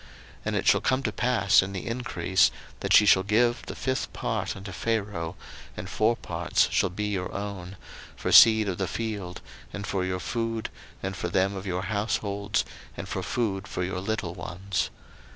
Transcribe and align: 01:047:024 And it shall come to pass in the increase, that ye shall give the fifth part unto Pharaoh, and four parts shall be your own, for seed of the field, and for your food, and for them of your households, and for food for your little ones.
01:047:024 0.01 0.09
And 0.45 0.55
it 0.55 0.65
shall 0.67 0.81
come 0.81 1.03
to 1.03 1.11
pass 1.11 1.61
in 1.61 1.73
the 1.73 1.85
increase, 1.85 2.49
that 2.79 2.99
ye 2.99 3.05
shall 3.05 3.21
give 3.21 3.63
the 3.67 3.75
fifth 3.75 4.11
part 4.13 4.55
unto 4.57 4.71
Pharaoh, 4.71 5.35
and 5.77 5.87
four 5.87 6.15
parts 6.15 6.67
shall 6.71 6.89
be 6.89 7.05
your 7.09 7.31
own, 7.31 7.77
for 8.15 8.31
seed 8.31 8.67
of 8.67 8.79
the 8.79 8.87
field, 8.87 9.41
and 9.71 9.85
for 9.85 10.03
your 10.03 10.19
food, 10.19 10.71
and 11.03 11.15
for 11.15 11.27
them 11.27 11.55
of 11.55 11.67
your 11.67 11.83
households, 11.83 12.65
and 12.97 13.07
for 13.07 13.21
food 13.21 13.67
for 13.67 13.83
your 13.83 13.99
little 13.99 14.33
ones. 14.33 14.89